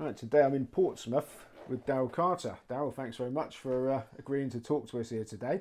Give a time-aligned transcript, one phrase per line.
[0.00, 2.56] Right, today I'm in Portsmouth with Daryl Carter.
[2.70, 5.60] Daryl, thanks very much for uh, agreeing to talk to us here today.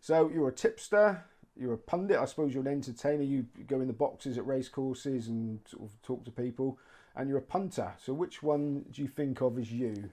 [0.00, 1.24] So, you're a tipster,
[1.56, 5.26] you're a pundit, I suppose you're an entertainer, you go in the boxes at racecourses
[5.26, 6.78] and sort of talk to people,
[7.16, 7.92] and you're a punter.
[7.98, 10.10] So, which one do you think of as you?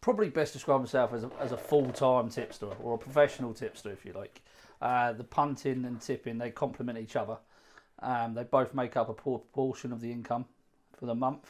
[0.00, 3.92] Probably best describe myself as a, as a full time tipster or a professional tipster,
[3.92, 4.42] if you like.
[4.80, 7.38] Uh, the punting and tipping, they complement each other.
[8.00, 10.46] Um, they both make up a poor proportion of the income
[10.98, 11.48] for the month.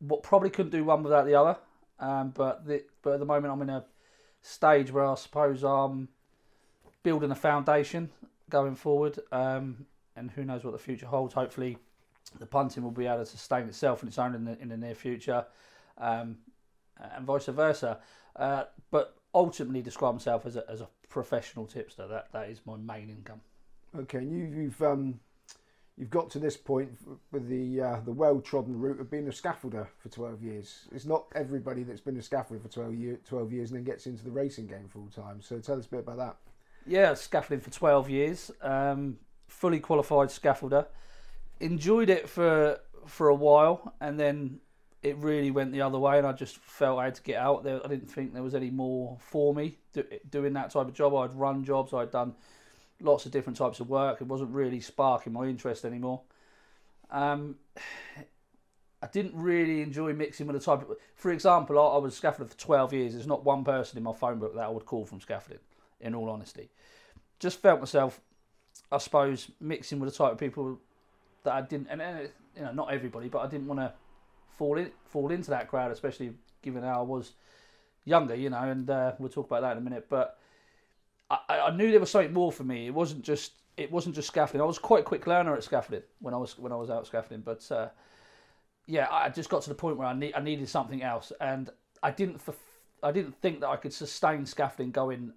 [0.00, 1.58] What probably couldn't do one without the other,
[1.98, 3.84] um, but the, but at the moment I'm in a
[4.42, 6.08] stage where I suppose I'm
[7.02, 8.10] building a foundation
[8.50, 11.34] going forward, um, and who knows what the future holds.
[11.34, 11.78] Hopefully,
[12.38, 14.76] the punting will be able to sustain itself on its own in the, in the
[14.76, 15.44] near future,
[15.98, 16.38] um,
[17.14, 17.98] and vice versa.
[18.36, 22.06] Uh, but ultimately, describe myself as a, as a professional tipster.
[22.06, 23.40] That that is my main income.
[23.98, 25.20] Okay, and you, you've um,
[25.98, 26.90] you've got to this point
[27.32, 30.88] with the uh, the well trodden route of being a scaffolder for 12 years.
[30.92, 34.06] It's not everybody that's been a scaffolder for 12, year, 12 years and then gets
[34.06, 35.42] into the racing game full time.
[35.42, 36.36] So tell us a bit about that.
[36.86, 39.18] Yeah, scaffolding for 12 years, um,
[39.48, 40.86] fully qualified scaffolder.
[41.60, 44.60] Enjoyed it for for a while, and then
[45.02, 47.64] it really went the other way, and I just felt I had to get out
[47.64, 47.84] there.
[47.84, 49.78] I didn't think there was any more for me
[50.30, 51.14] doing that type of job.
[51.14, 52.34] I'd run jobs, I'd done
[53.00, 54.20] lots of different types of work.
[54.20, 56.22] It wasn't really sparking my interest anymore.
[57.10, 57.56] Um,
[59.00, 60.96] I didn't really enjoy mixing with the type of.
[61.14, 63.12] For example, I, I was scaffolder for 12 years.
[63.12, 65.60] There's not one person in my phone book that I would call from scaffolding,
[66.00, 66.68] in all honesty.
[67.38, 68.20] Just felt myself,
[68.90, 70.80] I suppose, mixing with the type of people
[71.44, 71.86] that I didn't.
[71.90, 73.92] And, and you know, not everybody, but I didn't want to
[74.56, 77.34] fall in, fall into that crowd, especially given how I was
[78.04, 78.62] younger, you know.
[78.62, 80.06] And uh, we'll talk about that in a minute.
[80.08, 80.38] But
[81.30, 82.86] I, I knew there was something more for me.
[82.86, 84.60] It wasn't just it wasn't just scaffolding.
[84.60, 87.06] I was quite a quick learner at scaffolding when I was when I was out
[87.06, 87.88] scaffolding, but uh,
[88.86, 91.70] yeah, I just got to the point where I need I needed something else, and
[92.02, 92.54] I didn't for,
[93.02, 95.32] I didn't think that I could sustain scaffolding going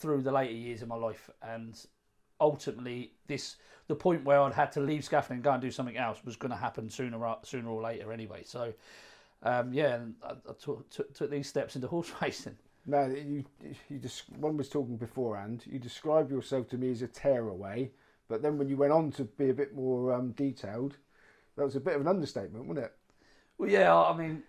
[0.00, 1.74] through the later years of my life, and
[2.40, 3.56] ultimately this
[3.86, 6.36] the point where I'd had to leave scaffolding and go and do something else was
[6.36, 8.42] going to happen sooner sooner or later anyway.
[8.44, 8.72] So
[9.42, 12.56] um, yeah, I, I took, took, took these steps into horse racing.
[12.86, 13.44] No, you
[13.88, 15.62] you just one was talking beforehand.
[15.66, 17.90] You described yourself to me as a tearaway,
[18.28, 20.98] but then when you went on to be a bit more um, detailed,
[21.56, 22.92] that was a bit of an understatement, wasn't it?
[23.56, 23.94] Well, yeah.
[23.94, 24.42] I mean,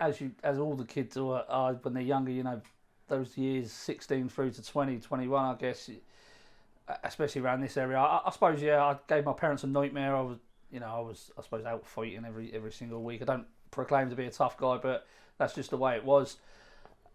[0.00, 2.62] as you as all the kids are, are when they're younger, you know,
[3.08, 5.90] those years sixteen through to 20, 21, I guess,
[7.02, 7.98] especially around this area.
[7.98, 10.16] I, I suppose, yeah, I gave my parents a nightmare.
[10.16, 10.38] I was,
[10.70, 13.20] you know, I was, I suppose, out fighting every every single week.
[13.20, 15.06] I don't proclaim to be a tough guy, but
[15.36, 16.38] that's just the way it was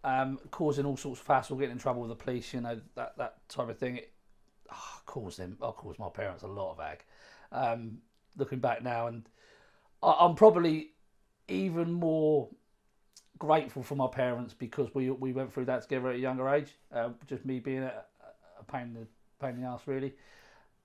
[0.04, 3.16] um, causing all sorts of hassle, getting in trouble with the police, you know, that,
[3.18, 3.98] that type of thing.
[3.98, 4.12] It
[4.72, 7.04] oh, caused them, I caused my parents a lot of ag.
[7.52, 7.98] Um,
[8.36, 9.28] looking back now, and
[10.02, 10.92] I, am probably
[11.48, 12.48] even more
[13.38, 16.76] grateful for my parents because we we went through that together at a younger age.
[16.94, 17.92] Uh, just me being a,
[18.58, 19.06] a pain in the
[19.40, 20.14] pain in the ass, really.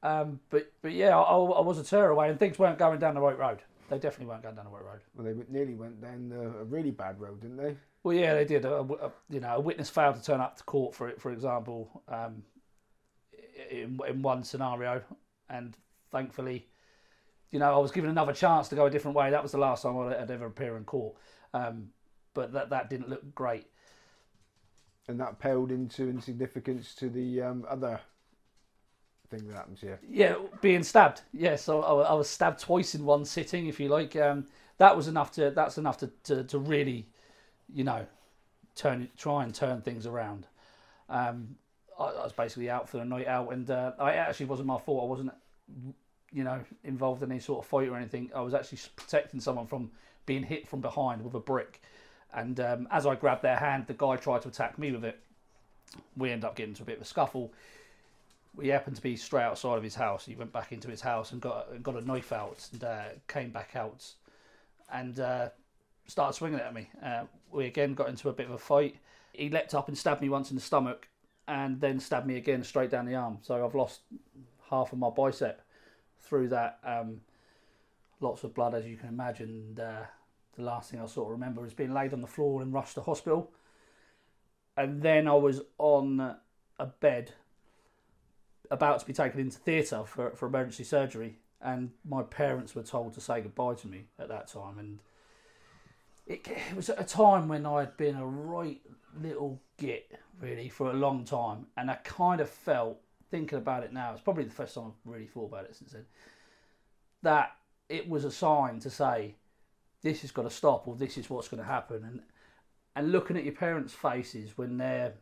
[0.02, 3.22] Um, but but yeah, I, I was a tearaway, and things weren't going down the
[3.22, 3.60] right road.
[3.90, 5.02] They definitely weren't going down the right road.
[5.14, 7.78] Well, they nearly went down a really bad road, didn't they?
[8.06, 8.66] Well, yeah, they did.
[8.66, 11.32] A, a, you know, a witness failed to turn up to court for it, for
[11.32, 12.44] example, um,
[13.72, 15.02] in, in one scenario,
[15.50, 15.76] and
[16.12, 16.68] thankfully,
[17.50, 19.32] you know, I was given another chance to go a different way.
[19.32, 21.16] That was the last time I'd ever appear in court,
[21.56, 21.88] um,
[22.36, 23.66] but that that didn't look great.
[25.08, 28.00] And that paled into insignificance to the um, other
[29.32, 30.00] thing that happens here.
[30.08, 31.22] Yeah, being stabbed.
[31.34, 34.16] Yes, so I, I was stabbed twice in one sitting, if you like.
[34.16, 34.46] Um,
[34.78, 35.50] that was enough to.
[35.50, 37.08] That's enough to, to, to really
[37.74, 38.06] you know,
[38.76, 40.46] turn try and turn things around.
[41.10, 41.56] Um,
[42.00, 44.80] I, I, was basically out for the night out, and uh, I actually wasn't my
[44.80, 45.04] fault.
[45.04, 45.32] I wasn't,
[46.32, 48.32] you know, involved in any sort of fight or anything.
[48.36, 49.92] I was actually protecting someone from
[50.26, 51.82] being hit from behind with a brick,
[52.34, 55.20] and um, as I grabbed their hand, the guy tried to attack me with it.
[56.18, 57.54] We ended up getting into a bit of a scuffle.
[58.56, 60.26] We happened to be straight outside of his house.
[60.26, 63.52] He went back into his house and got got a knife out and uh, came
[63.52, 64.06] back out,
[64.92, 65.50] and uh,
[66.08, 66.90] started swinging it at me.
[67.04, 67.24] Uh,
[67.56, 68.98] we again got into a bit of a fight.
[69.34, 71.08] He leapt up and stabbed me once in the stomach,
[71.48, 73.40] and then stabbed me again straight down the arm.
[73.42, 74.02] So I've lost
[74.70, 75.62] half of my bicep
[76.20, 76.80] through that.
[76.84, 77.22] Um,
[78.20, 79.50] lots of blood, as you can imagine.
[79.50, 80.02] And, uh,
[80.56, 82.96] the last thing I sort of remember is being laid on the floor and rushed
[82.96, 83.52] to hospital.
[84.78, 86.36] And then I was on
[86.80, 87.32] a bed
[88.72, 91.40] about to be taken into theatre for, for emergency surgery.
[91.62, 94.80] And my parents were told to say goodbye to me at that time.
[94.80, 95.00] And
[96.26, 98.82] it, it was at a time when I'd been a right
[99.22, 100.12] little git,
[100.42, 101.68] really, for a long time.
[101.78, 103.00] And I kind of felt,
[103.32, 105.92] thinking about it now, it's probably the first time I've really thought about it since
[105.92, 106.06] then,
[107.22, 107.56] that
[107.90, 109.36] it was a sign to say,
[110.02, 112.22] this has got to stop or this is what's going to happen and
[112.96, 115.14] and looking at your parents' faces when they're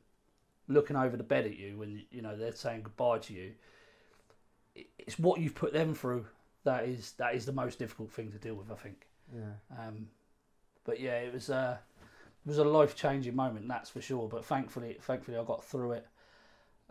[0.68, 3.54] looking over the bed at you when you know they're saying goodbye to you
[5.00, 6.26] it's what you've put them through
[6.66, 9.54] that is that is the most difficult thing to deal with I think Yeah.
[9.80, 10.08] um,
[10.86, 11.78] but yeah it was uh,
[12.46, 15.94] it was a life changing moment that's for sure but thankfully thankfully I got through
[15.94, 16.08] it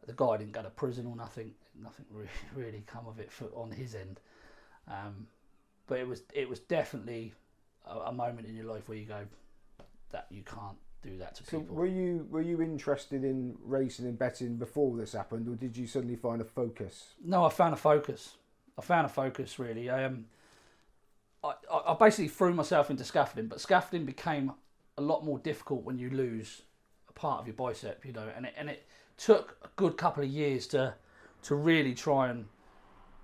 [0.06, 3.46] the guy didn't go to prison or nothing nothing really, really come of it for,
[3.54, 4.20] on his end
[4.88, 5.26] um,
[5.86, 7.32] but it was it was definitely
[7.86, 9.24] a, a moment in your life where you go
[10.10, 14.06] that you can't do that to So people were you were you interested in racing
[14.06, 17.14] and betting before this happened, or did you suddenly find a focus?
[17.24, 18.36] No, I found a focus.
[18.78, 19.90] I found a focus really.
[19.90, 20.26] I um,
[21.44, 24.52] I, I basically threw myself into scaffolding, but scaffolding became
[24.98, 26.62] a lot more difficult when you lose
[27.08, 28.86] a part of your bicep, you know, and it, and it
[29.16, 30.94] took a good couple of years to
[31.42, 32.46] to really try and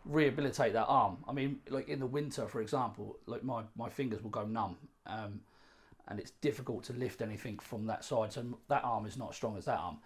[0.05, 1.19] rehabilitate that arm.
[1.29, 4.77] I mean, like in the winter, for example, like my, my fingers will go numb,
[5.07, 5.41] um,
[6.09, 8.33] and it's difficult to lift anything from that side.
[8.33, 9.99] So that arm is not as strong as that arm,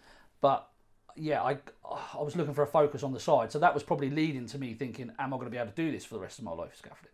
[0.43, 0.69] but
[1.17, 4.11] yeah, I I was looking for a focus on the side, so that was probably
[4.11, 6.21] leading to me thinking, am I going to be able to do this for the
[6.21, 7.13] rest of my life scaffolding?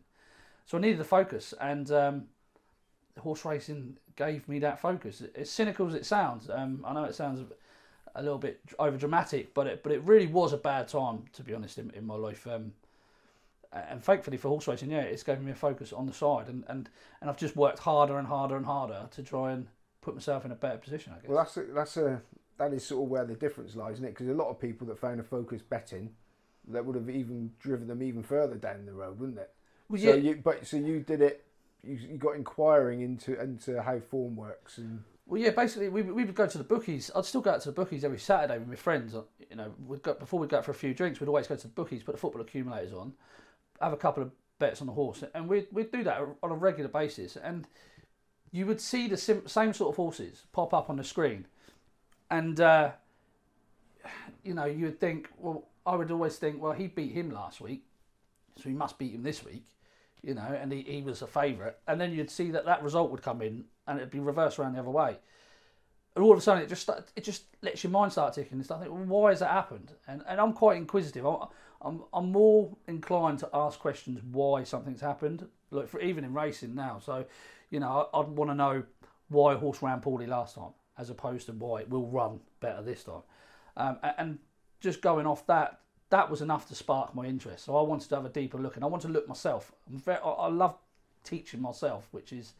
[0.69, 2.25] So I needed a focus, and um,
[3.19, 5.23] horse racing gave me that focus.
[5.35, 7.41] As cynical as it sounds, um, I know it sounds
[8.15, 11.43] a little bit over dramatic, but it but it really was a bad time to
[11.43, 12.47] be honest in, in my life.
[12.47, 12.75] Um,
[13.73, 16.65] and thankfully for horse racing, yeah, it's given me a focus on the side, and,
[16.69, 16.91] and,
[17.23, 19.69] and I've just worked harder and harder and harder to try and
[20.03, 21.15] put myself in a better position.
[21.17, 21.31] I guess.
[21.31, 22.20] Well, that's a, that's a
[22.59, 24.11] that is sort of where the difference lies, isn't it?
[24.11, 26.11] Because a lot of people that found a focus betting,
[26.69, 29.50] that would have even driven them even further down the road, wouldn't it?
[29.88, 31.44] Well, So yeah, you but so you did it.
[31.82, 36.25] You, you got inquiring into into how form works and Well, yeah, basically, we, we
[36.25, 37.11] would go to the bookies.
[37.14, 39.14] I'd still go out to the bookies every Saturday with my friends.
[39.14, 41.46] uh, You know, we'd go, before we'd go out for a few drinks, we'd always
[41.46, 43.12] go to the bookies, put the football accumulators on,
[43.82, 46.55] have a couple of bets on the horse, and we'd, we'd do that on a
[46.55, 47.37] regular basis.
[47.37, 47.67] And
[48.52, 51.46] you would see the sim- same sort of horses pop up on the screen.
[52.31, 52.93] And, uh,
[54.44, 57.61] you know, you would think, well, I would always think, well, he beat him last
[57.61, 57.84] week,
[58.56, 59.64] so he must beat him this week,
[60.23, 61.76] you know, and he, he was a favourite.
[61.87, 64.75] And then you'd see that that result would come in and it'd be reversed around
[64.75, 65.19] the other way.
[66.15, 68.67] And all of a sudden, it just it just lets your mind start ticking and
[68.67, 69.93] thinking, well, why has that happened?
[70.06, 71.25] And and I'm quite inquisitive.
[71.25, 71.49] I'm
[71.81, 75.47] I'm, I'm more inclined to ask questions why something's happened.
[75.70, 77.25] Like for even in racing now, so
[77.70, 78.82] you know, I, I'd want to know
[79.29, 82.82] why a horse ran poorly last time, as opposed to why it will run better
[82.82, 83.23] this time.
[83.76, 84.38] Um, a- and
[84.81, 87.64] just going off that, that was enough to spark my interest.
[87.64, 89.72] So I wanted to have a deeper look, and I want to look myself.
[89.90, 90.76] I'm very, I, I love
[91.25, 92.55] teaching myself, which is,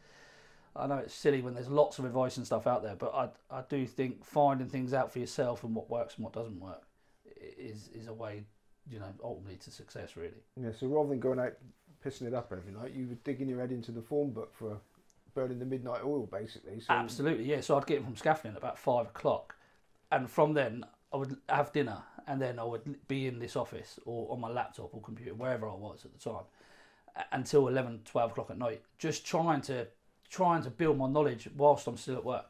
[0.75, 3.29] I know it's silly when there's lots of advice and stuff out there, but I,
[3.55, 6.83] I do think finding things out for yourself and what works and what doesn't work
[7.57, 8.43] is is a way,
[8.89, 10.15] you know, ultimately to success.
[10.15, 10.43] Really.
[10.55, 10.71] yeah.
[10.77, 11.53] So rather than going out
[12.05, 14.77] pissing it up every night, you were digging your head into the form book for
[15.33, 16.79] burning the midnight oil, basically.
[16.79, 17.61] So Absolutely, yeah.
[17.61, 19.55] So I'd get in from scaffolding at about five o'clock,
[20.11, 23.99] and from then I would have dinner, and then I would be in this office
[24.05, 26.43] or on my laptop or computer, wherever I was at the time,
[27.31, 29.87] until 11, 12 o'clock at night, just trying to
[30.29, 32.45] trying to build my knowledge whilst I'm still at work.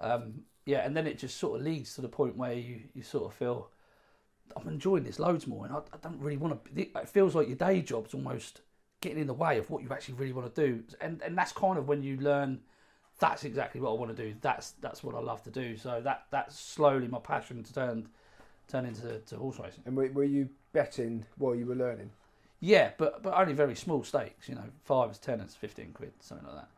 [0.00, 3.02] Um, yeah, and then it just sort of leads to the point where you, you
[3.02, 3.68] sort of feel
[4.56, 6.80] I'm enjoying this loads more, and I, I don't really want to.
[6.80, 8.62] It feels like your day job's almost
[9.02, 11.52] getting in the way of what you actually really want to do, and and that's
[11.52, 12.60] kind of when you learn
[13.18, 14.34] that's exactly what I want to do.
[14.40, 15.76] That's that's what I love to do.
[15.76, 17.74] So that that's slowly my passion to
[18.72, 19.82] turn into to horse racing.
[19.86, 22.10] And were, were you betting while you were learning?
[22.60, 24.48] Yeah, but but only very small stakes.
[24.48, 26.70] You know, fives, tenors, fifteen quid, something like that,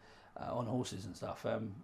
[0.43, 1.47] uh, on horses and stuff.
[1.47, 1.75] Um,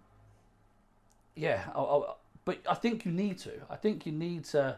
[1.35, 2.13] yeah, I, I,
[2.43, 3.51] but I think you need to.
[3.69, 4.77] I think you need to.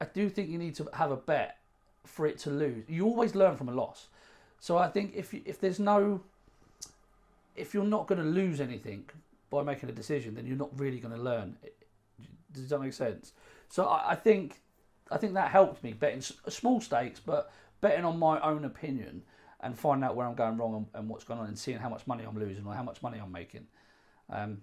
[0.00, 1.58] I do think you need to have a bet
[2.04, 2.84] for it to lose.
[2.88, 4.08] You always learn from a loss.
[4.58, 6.20] So I think if you, if there's no,
[7.54, 9.04] if you're not going to lose anything
[9.50, 11.56] by making a decision, then you're not really going to learn.
[12.52, 13.32] Does that make sense?
[13.74, 14.62] So I, I think
[15.10, 17.50] I think that helped me betting small stakes, but
[17.80, 19.22] betting on my own opinion
[19.62, 21.88] and finding out where I'm going wrong and, and what's going on and seeing how
[21.88, 23.66] much money I'm losing or how much money I'm making.
[24.30, 24.58] Um,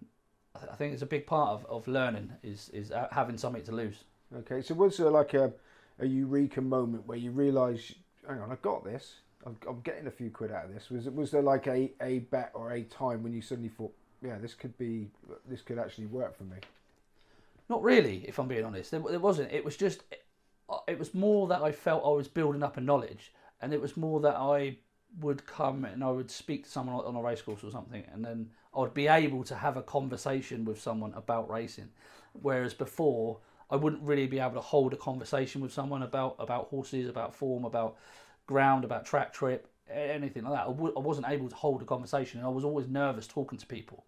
[0.56, 3.38] I, th- I think it's a big part of, of learning is is uh, having
[3.38, 4.06] something to lose.
[4.34, 5.52] Okay, so was there like a,
[6.00, 7.94] a eureka moment where you realise,
[8.26, 9.16] hang on, I got this.
[9.46, 10.90] I'm, I'm getting a few quid out of this.
[10.90, 14.38] Was was there like a, a bet or a time when you suddenly thought, yeah,
[14.38, 15.10] this could be,
[15.50, 16.56] this could actually work for me?
[17.72, 18.92] Not really, if I'm being honest.
[18.92, 19.54] There, there wasn't.
[19.54, 20.04] It was just,
[20.90, 23.96] it was more that I felt I was building up a knowledge, and it was
[23.96, 24.80] more that I
[25.22, 28.50] would come and I would speak to someone on a racecourse or something, and then
[28.76, 31.88] I would be able to have a conversation with someone about racing.
[32.34, 36.68] Whereas before, I wouldn't really be able to hold a conversation with someone about about
[36.68, 37.96] horses, about form, about
[38.48, 39.70] ground, about track trip.
[39.90, 40.68] anything like that.
[40.68, 43.58] I w- I wasn't able to hold a conversation, and I was always nervous talking
[43.60, 44.04] to people.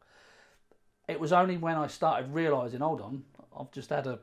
[1.07, 3.23] It was only when I started realizing, hold on,
[3.57, 4.19] I've just had a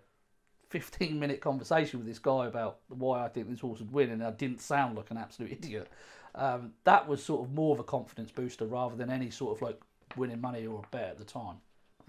[0.69, 4.23] 15 minute conversation with this guy about why I think this horse would win, and
[4.23, 5.89] I didn't sound like an absolute idiot.
[6.35, 9.63] Um, that was sort of more of a confidence booster rather than any sort of
[9.63, 9.81] like
[10.17, 11.57] winning money or a bet at the time.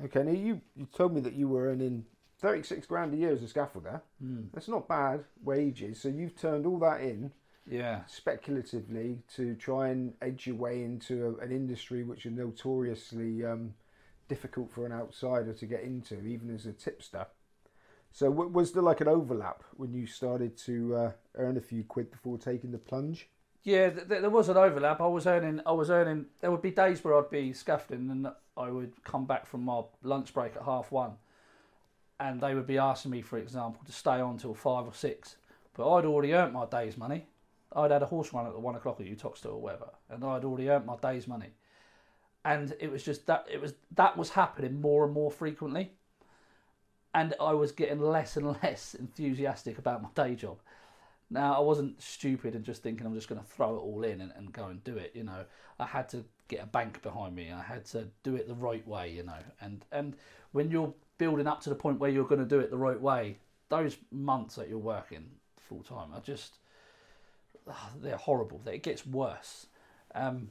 [0.03, 2.05] Okay, now you, you told me that you were earning
[2.39, 4.01] 36 grand a year as a scaffolder.
[4.23, 4.47] Mm.
[4.53, 5.99] That's not bad wages.
[6.01, 7.31] So you've turned all that in
[7.67, 8.01] Yeah.
[8.07, 13.73] speculatively to try and edge your way into a, an industry which is notoriously um,
[14.31, 17.25] difficult for an outsider to get into, even as a tipster.
[18.13, 22.09] So was there like an overlap when you started to uh, earn a few quid
[22.09, 23.27] before taking the plunge?
[23.63, 25.01] Yeah, th- th- there was an overlap.
[25.01, 25.59] I was earning.
[25.65, 26.27] I was earning.
[26.39, 29.81] There would be days where I'd be scaffolding, and I would come back from my
[30.01, 31.15] lunch break at half one,
[32.21, 35.35] and they would be asking me, for example, to stay on till five or six.
[35.73, 37.27] But I'd already earned my day's money.
[37.73, 40.45] I'd had a horse run at the one o'clock at Uttoxeter or whatever, and I'd
[40.45, 41.51] already earned my day's money.
[42.43, 45.91] And it was just that it was that was happening more and more frequently,
[47.13, 50.57] and I was getting less and less enthusiastic about my day job.
[51.29, 54.19] Now, I wasn't stupid and just thinking I'm just going to throw it all in
[54.19, 55.11] and, and go and do it.
[55.15, 55.45] You know,
[55.79, 57.49] I had to get a bank behind me.
[57.53, 59.11] I had to do it the right way.
[59.11, 60.15] You know, and and
[60.51, 62.99] when you're building up to the point where you're going to do it the right
[62.99, 63.37] way,
[63.69, 66.57] those months that you're working full time are just
[67.69, 68.61] ah, they're horrible.
[68.65, 69.67] It gets worse.
[70.13, 70.49] Um,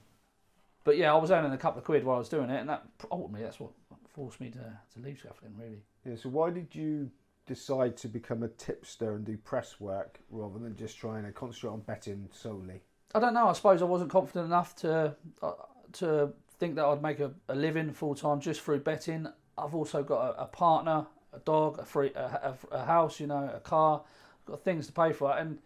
[0.85, 2.69] but yeah, I was earning a couple of quid while I was doing it, and
[2.69, 3.71] that ultimately that's what
[4.15, 5.57] forced me to to leave scaffolding.
[5.57, 5.83] Really.
[6.05, 7.11] Yeah, so why did you
[7.47, 11.71] decide to become a tipster and do press work rather than just trying to concentrate
[11.71, 12.83] on betting solely?
[13.15, 13.49] I don't know.
[13.49, 15.53] I suppose I wasn't confident enough to uh,
[15.95, 19.27] to think that I'd make a, a living full time just through betting.
[19.59, 23.27] I've also got a, a partner, a dog, a free, a, a, a house, you
[23.27, 24.03] know, a car.
[24.41, 25.59] I've got things to pay for, and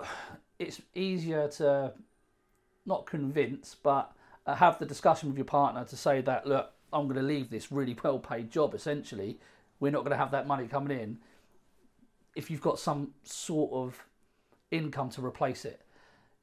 [0.58, 1.92] it's easier to
[2.90, 4.12] not convince, but
[4.46, 7.48] uh, have the discussion with your partner to say that look, I'm going to leave
[7.48, 8.74] this really well paid job.
[8.74, 9.38] Essentially,
[9.78, 11.18] we're not going to have that money coming in.
[12.36, 14.04] If you've got some sort of
[14.70, 15.80] income to replace it,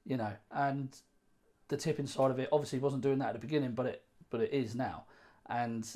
[0.06, 0.90] you know, and
[1.68, 4.42] the tipping side of it obviously wasn't doing that at the beginning, but it but
[4.42, 5.04] it is now,
[5.48, 5.96] and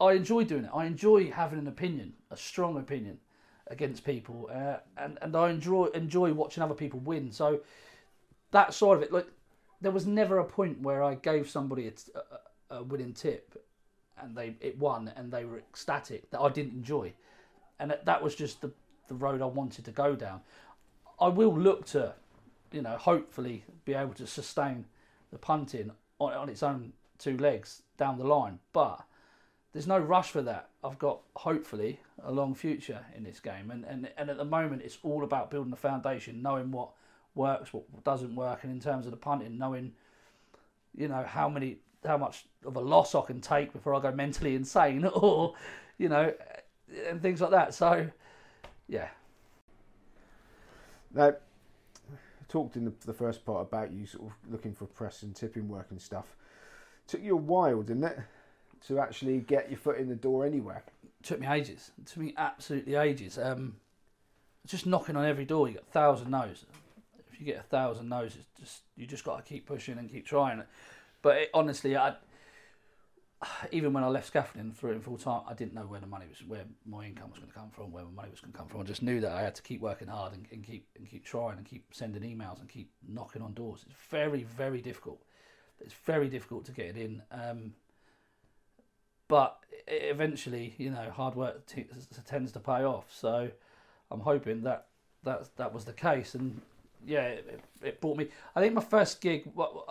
[0.00, 0.70] I enjoy doing it.
[0.74, 3.18] I enjoy having an opinion, a strong opinion
[3.68, 7.32] against people, uh, and and I enjoy enjoy watching other people win.
[7.32, 7.60] So
[8.52, 9.26] that side of it, like
[9.82, 13.62] there was never a point where I gave somebody a, a, winning tip
[14.20, 17.12] and they it won and they were ecstatic that I didn't enjoy,
[17.78, 18.70] and that, that was just the
[19.08, 20.40] the road I wanted to go down.
[21.20, 22.14] I will look to,
[22.70, 24.86] you know, hopefully be able to sustain
[25.30, 29.02] the punting on, on its own two legs down the line, but
[29.72, 30.68] there's no rush for that.
[30.84, 34.82] I've got hopefully a long future in this game, and, and, and at the moment
[34.82, 36.90] it's all about building the foundation, knowing what
[37.34, 39.92] works, what doesn't work, and in terms of the punting, knowing,
[40.96, 44.12] you know, how many, how much of a loss I can take before I go
[44.12, 45.54] mentally insane, or,
[45.98, 46.32] you know,
[47.08, 47.74] and things like that.
[47.74, 48.08] So,
[48.88, 49.08] yeah,
[51.14, 51.34] Now, I
[52.48, 55.68] talked in the, the first part about you sort of looking for press and tipping
[55.68, 56.36] work and stuff.
[57.06, 58.18] Took you a while, didn't it,
[58.86, 60.84] to actually get your foot in the door anywhere?
[61.22, 61.92] took me ages.
[61.98, 63.38] It took me absolutely ages.
[63.38, 63.76] Um,
[64.66, 66.64] just knocking on every door, you got a thousand no's.
[67.42, 70.24] You get a thousand no's, it's just you just got to keep pushing and keep
[70.24, 70.62] trying.
[71.22, 72.14] But it, honestly, I
[73.72, 76.26] even when I left scaffolding through it full time, I didn't know where the money
[76.28, 78.58] was, where my income was going to come from, where my money was going to
[78.58, 78.80] come from.
[78.80, 81.24] I just knew that I had to keep working hard and, and keep and keep
[81.24, 83.84] trying and keep sending emails and keep knocking on doors.
[83.86, 85.20] It's very very difficult.
[85.80, 87.22] It's very difficult to get it in.
[87.32, 87.72] Um,
[89.26, 89.58] but
[89.88, 91.86] eventually, you know, hard work t-
[92.24, 93.06] tends to pay off.
[93.12, 93.50] So
[94.12, 94.86] I'm hoping that
[95.24, 96.60] that that was the case, and
[97.06, 98.28] yeah, it, it brought me.
[98.54, 99.50] I think my first gig,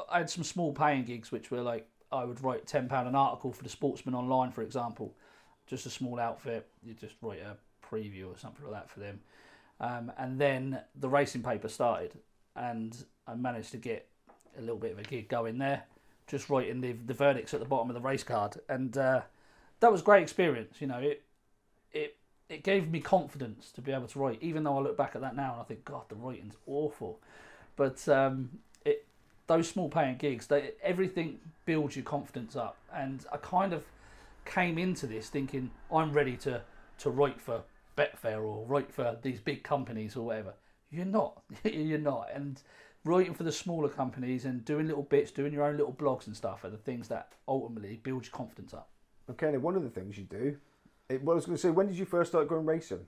[0.09, 3.15] I had some small paying gigs, which were like I would write ten pound an
[3.15, 5.15] article for the Sportsman Online, for example,
[5.67, 6.67] just a small outfit.
[6.83, 9.19] You just write a preview or something like that for them,
[9.79, 12.13] um, and then the racing paper started,
[12.55, 12.95] and
[13.27, 14.07] I managed to get
[14.57, 15.83] a little bit of a gig going there,
[16.27, 19.21] just writing the the verdicts at the bottom of the race card, and uh,
[19.79, 20.79] that was great experience.
[20.79, 21.23] You know, it
[21.91, 22.17] it
[22.51, 25.21] it gave me confidence to be able to write, even though I look back at
[25.21, 27.19] that now and I think, God, the writing's awful.
[27.77, 29.05] But um, it
[29.47, 33.85] those small paying gigs, they everything builds your confidence up, and I kind of
[34.43, 36.61] came into this thinking I'm ready to
[36.99, 37.63] to write for
[37.97, 40.53] Betfair or write for these big companies or whatever.
[40.91, 41.41] You're not.
[41.63, 42.27] You're not.
[42.33, 42.61] And
[43.05, 46.35] writing for the smaller companies and doing little bits, doing your own little blogs and
[46.35, 48.89] stuff are the things that ultimately build your confidence up.
[49.29, 50.57] Okay, now one of the things you do.
[51.11, 53.05] It, well, I was going to say, when did you first start going racing?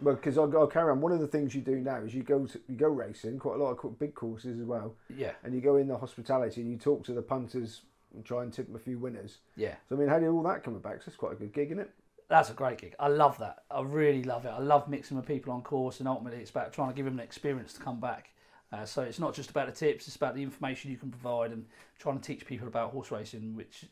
[0.00, 1.00] Well, because I'll, I'll carry on.
[1.00, 3.56] One of the things you do now is you go to, you go racing quite
[3.60, 6.70] a lot of big courses as well, Yeah, and you go in the hospitality and
[6.70, 7.82] you talk to the punters
[8.14, 9.38] and try and tip them a few winners.
[9.56, 9.74] yeah.
[9.88, 10.94] So I mean, how did all that come about?
[10.96, 11.90] 'Cause that's quite a good gig, isn't it?
[12.28, 12.94] That's a great gig.
[12.98, 13.64] I love that.
[13.70, 14.48] I really love it.
[14.48, 17.14] I love mixing with people on course, and ultimately, it's about trying to give them
[17.18, 18.30] an experience to come back.
[18.72, 21.52] Uh, so it's not just about the tips; it's about the information you can provide
[21.52, 21.66] and
[21.98, 23.84] trying to teach people about horse racing, which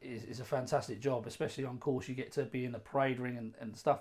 [0.00, 1.26] is, is a fantastic job.
[1.26, 4.00] Especially on course, you get to be in the parade ring and, and stuff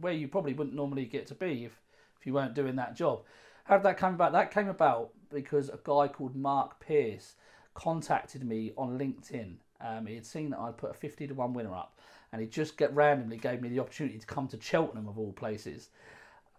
[0.00, 1.80] where you probably wouldn't normally get to be if
[2.18, 3.22] if you weren't doing that job.
[3.64, 4.32] How did that come about?
[4.32, 7.34] That came about because a guy called Mark Pierce
[7.74, 9.54] contacted me on LinkedIn.
[9.80, 11.98] Um, he had seen that I'd put a 50 to 1 winner up,
[12.32, 15.32] and he just get randomly gave me the opportunity to come to Cheltenham, of all
[15.32, 15.88] places,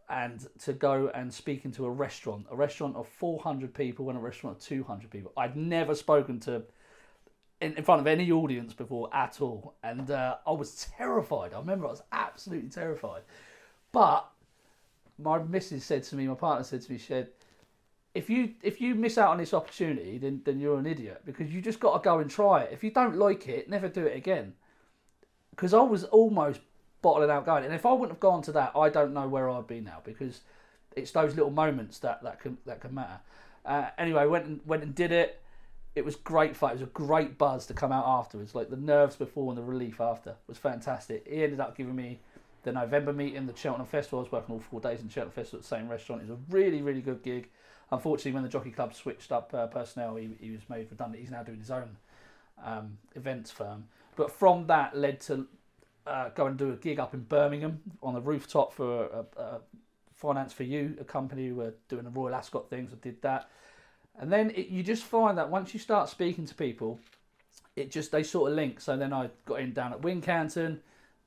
[0.09, 4.21] and to go and speak into a restaurant, a restaurant of 400 people and a
[4.21, 5.31] restaurant of 200 people.
[5.37, 6.63] I'd never spoken to
[7.61, 11.53] in, in front of any audience before at all, and uh, I was terrified.
[11.53, 13.21] I remember I was absolutely terrified.
[13.91, 14.29] But
[15.17, 17.29] my missus said to me, my partner said to me, she said,
[18.13, 21.49] if you if you miss out on this opportunity, then then you're an idiot because
[21.49, 22.73] you just got to go and try it.
[22.73, 24.53] If you don't like it, never do it again.
[25.51, 26.59] Because I was almost
[27.01, 29.49] bottling out going, and if I wouldn't have gone to that, I don't know where
[29.49, 30.41] I'd be now because
[30.95, 33.19] it's those little moments that that can that can matter.
[33.65, 35.41] Uh, anyway, went and went and did it.
[35.93, 36.71] It was great fight.
[36.71, 38.55] It was a great buzz to come out afterwards.
[38.55, 41.27] Like the nerves before and the relief after was fantastic.
[41.27, 42.19] He ended up giving me
[42.63, 44.19] the November meeting, the Cheltenham Festival.
[44.19, 46.21] I was working all four days in Cheltenham Festival at the same restaurant.
[46.21, 47.49] It was a really, really good gig.
[47.91, 51.21] Unfortunately, when the Jockey Club switched up uh, personnel, he, he was made redundant.
[51.21, 51.97] He's now doing his own
[52.63, 53.85] um, events firm.
[54.15, 55.47] But from that led to
[56.07, 59.59] uh, go and do a gig up in Birmingham on the rooftop for a, a
[60.15, 62.91] Finance for You, a company who were doing the Royal Ascot things.
[62.93, 63.49] I did that.
[64.21, 66.99] And then it, you just find that once you start speaking to people,
[67.75, 68.79] it just they sort of link.
[68.79, 70.79] So then I got in down at Wincanton,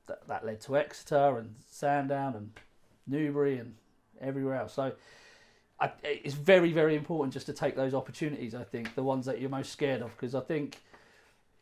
[0.07, 2.51] that, that led to Exeter and Sandown and
[3.05, 3.75] Newbury and
[4.21, 4.73] everywhere else.
[4.73, 4.93] So
[5.79, 8.55] I, it's very, very important just to take those opportunities.
[8.55, 10.81] I think the ones that you're most scared of, because I think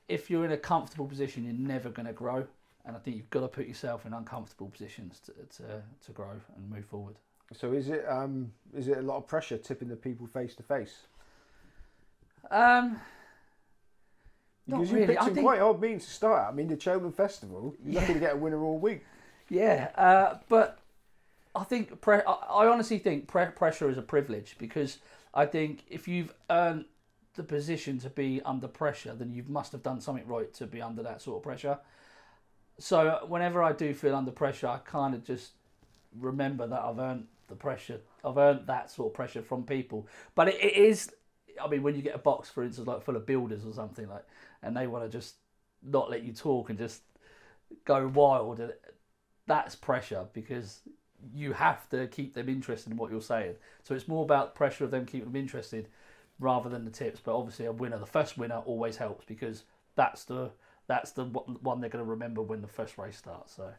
[0.07, 2.45] if you're in a comfortable position, you're never going to grow.
[2.85, 6.33] And I think you've got to put yourself in uncomfortable positions to, to, to grow
[6.55, 7.15] and move forward.
[7.53, 10.63] So is it um is it a lot of pressure tipping the people face to
[10.63, 11.01] face?
[12.51, 12.99] Um,
[14.67, 15.15] Because you really.
[15.15, 16.47] some think- quite odd means to start.
[16.51, 19.03] I mean, the Cheltenham Festival, you're not going to get a winner all week.
[19.49, 20.79] Yeah, uh, but
[21.53, 24.99] I think pre- I I honestly think pre- pressure is a privilege because
[25.33, 26.85] I think if you've earned
[27.35, 30.81] the position to be under pressure, then you must have done something right to be
[30.81, 31.79] under that sort of pressure.
[32.79, 35.51] So whenever I do feel under pressure, I kind of just
[36.19, 37.99] remember that I've earned the pressure.
[38.23, 40.07] I've earned that sort of pressure from people.
[40.35, 41.11] But it, it is,
[41.61, 44.07] I mean, when you get a box, for instance, like full of builders or something
[44.07, 44.25] like,
[44.61, 45.35] and they want to just
[45.81, 47.01] not let you talk and just
[47.85, 48.73] go wild, and
[49.47, 50.81] that's pressure because
[51.33, 53.55] you have to keep them interested in what you're saying.
[53.83, 55.87] So it's more about pressure of them keeping them interested
[56.39, 57.19] rather than the tips.
[57.23, 59.63] But obviously, a winner, the first winner, always helps because
[59.95, 60.51] that's the
[60.87, 63.55] that's the one they're going to remember when the first race starts.
[63.55, 63.71] So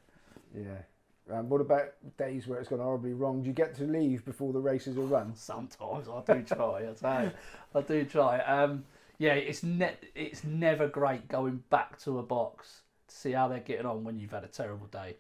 [0.55, 0.83] Yeah.
[1.31, 3.43] Um, what about days where it's gone horribly wrong?
[3.43, 5.35] Do you get to leave before the races are run?
[5.35, 6.89] sometimes I do try.
[6.89, 7.31] I tell you,
[7.75, 8.41] I do try.
[8.41, 8.85] Um,
[9.19, 13.61] yeah, it's ne- it's never great going back to a box to see how they're
[13.61, 15.17] getting on when you've had a terrible day.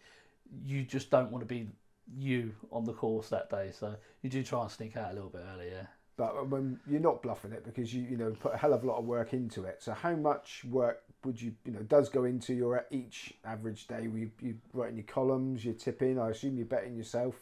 [0.64, 1.68] You just don't want to be
[2.18, 5.30] you on the course that day, so you do try and sneak out a little
[5.30, 5.88] bit earlier.
[6.16, 8.86] But when you're not bluffing it because you you know put a hell of a
[8.86, 9.82] lot of work into it.
[9.82, 13.87] So how much work would you you know does go into your uh, each average
[13.87, 14.02] day?
[14.02, 16.18] You you writing your columns, you're tipping.
[16.18, 17.34] I assume you're betting yourself.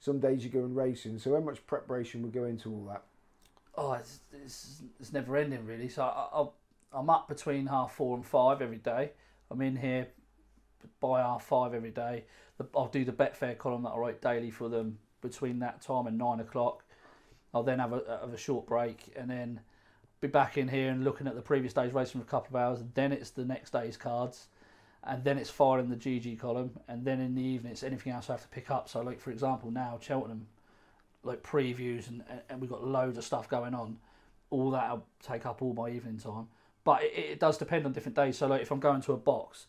[0.00, 1.18] Some days you go and racing.
[1.18, 3.02] So how much preparation would go into all that?
[3.74, 5.88] Oh, it's, it's, it's never ending really.
[5.88, 6.54] So I, I'll,
[6.92, 9.12] I'm up between half four and five every day.
[9.50, 10.08] I'm in here
[11.00, 12.24] by half five every day.
[12.74, 16.18] I'll do the Betfair column that I write daily for them between that time and
[16.18, 16.84] nine o'clock.
[17.54, 19.60] I'll then have a, have a short break and then
[20.20, 22.62] be back in here and looking at the previous day's racing for a couple of
[22.62, 22.82] hours.
[22.94, 24.48] Then it's the next day's cards,
[25.04, 28.28] and then it's filing the GG column, and then in the evening it's anything else
[28.28, 28.88] I have to pick up.
[28.88, 30.46] So, like for example, now Cheltenham,
[31.22, 33.98] like previews and and we've got loads of stuff going on.
[34.50, 36.48] All that'll take up all my evening time,
[36.82, 38.38] but it, it does depend on different days.
[38.38, 39.66] So, like if I'm going to a box,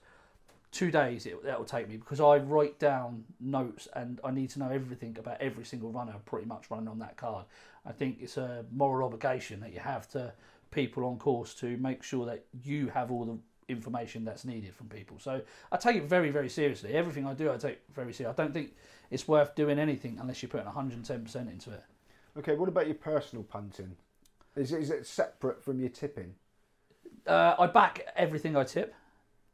[0.71, 4.51] two days it, that will take me because I write down notes and I need
[4.51, 7.45] to know everything about every single runner pretty much running on that card.
[7.85, 10.33] I think it's a moral obligation that you have to
[10.71, 14.87] people on course to make sure that you have all the information that's needed from
[14.87, 15.17] people.
[15.19, 16.93] So I take it very, very seriously.
[16.93, 18.25] Everything I do, I take very seriously.
[18.27, 18.73] I don't think
[19.09, 21.83] it's worth doing anything unless you're putting 110% into it.
[22.37, 23.95] Okay, what about your personal punting?
[24.55, 26.35] Is it, is it separate from your tipping?
[27.25, 28.93] Uh, I back everything I tip.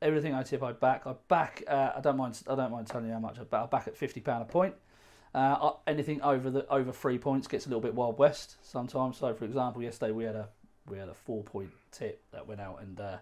[0.05, 1.07] Everything I tip, I back.
[1.07, 1.63] I back.
[1.67, 2.41] Uh, I don't mind.
[2.49, 3.63] I don't mind telling you how much I back.
[3.63, 4.75] I back at fifty pound a point.
[5.33, 9.17] Uh, anything over the over three points gets a little bit wild west sometimes.
[9.17, 10.47] So, for example, yesterday we had a
[10.87, 13.17] we had a four point tip that went out and uh,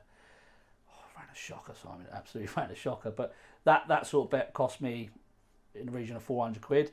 [0.89, 1.74] oh, ran a shocker.
[1.82, 3.10] Simon, absolutely ran a shocker.
[3.10, 5.10] But that that sort of bet cost me
[5.74, 6.91] in the region of four hundred quid.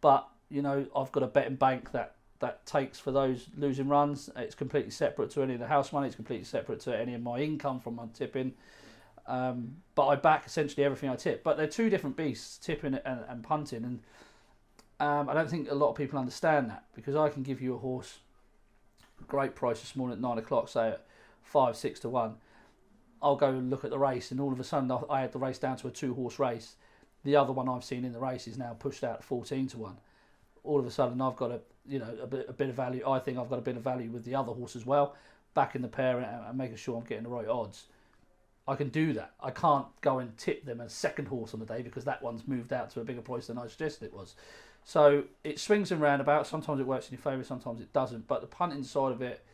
[0.00, 4.28] But you know, I've got a betting bank that that takes for those losing runs.
[4.34, 6.08] It's completely separate to any of the house money.
[6.08, 8.54] It's completely separate to any of my income from my tipping.
[9.26, 11.42] Um, but I back essentially everything I tip.
[11.42, 13.84] But they're two different beasts, tipping and, and punting.
[13.84, 14.00] And
[15.00, 17.74] um, I don't think a lot of people understand that because I can give you
[17.74, 18.18] a horse,
[19.28, 21.06] great price this morning at nine o'clock, say at
[21.42, 22.36] five, six to one.
[23.22, 25.38] I'll go and look at the race, and all of a sudden I had the
[25.38, 26.74] race down to a two horse race.
[27.22, 29.78] The other one I've seen in the race is now pushed out to 14 to
[29.78, 29.96] 1
[30.64, 33.08] all of a sudden I've got a you know a bit a bit of value.
[33.08, 35.16] I think I've got a bit of value with the other horse as well,
[35.54, 37.84] backing the pair and, and making sure I'm getting the right odds.
[38.66, 39.34] I can do that.
[39.40, 42.46] I can't go and tip them a second horse on the day because that one's
[42.46, 44.36] moved out to a bigger price than I suggested it was.
[44.84, 46.48] So it swings and roundabouts.
[46.48, 48.28] Sometimes it works in your favour, sometimes it doesn't.
[48.28, 49.44] But the punting side of it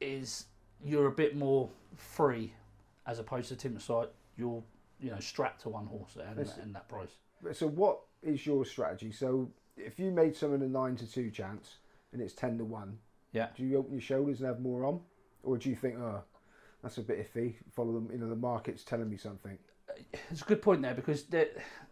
[0.00, 0.46] is
[0.84, 2.52] you're a bit more free
[3.06, 4.08] as opposed to Tim side.
[4.36, 4.62] You're
[5.00, 7.10] you know strapped to one horse and, and that price.
[7.52, 9.12] So what is your strategy?
[9.12, 11.76] So if you made someone a nine to two chance
[12.12, 12.98] and it's ten to one,
[13.32, 15.00] yeah, do you open your shoulders and have more on,
[15.42, 16.22] or do you think, oh,
[16.82, 17.54] that's a bit iffy?
[17.72, 19.58] Follow them, you know, the market's telling me something.
[20.30, 21.48] It's a good point there because there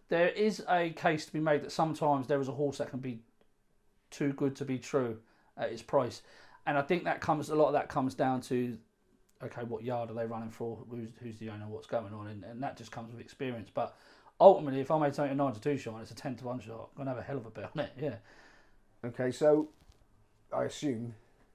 [0.07, 2.99] there is a case to be made that sometimes there is a horse that can
[2.99, 3.19] be
[4.09, 5.17] too good to be true
[5.57, 6.21] at its price,
[6.65, 8.77] and I think that comes a lot of that comes down to
[9.43, 10.79] okay, what yard are they running for?
[10.89, 11.67] Who's who's the owner?
[11.67, 12.27] What's going on?
[12.27, 13.95] And, and that just comes with experience, but
[14.39, 16.45] ultimately, if I made something a 9 to 2 shot and it's a 10 to
[16.45, 18.15] 1 shot, I'm going to have a hell of a bet on it, yeah.
[19.05, 19.69] Okay, so
[20.53, 21.13] I assume